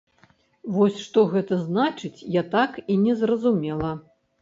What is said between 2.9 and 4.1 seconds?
і не зразумела.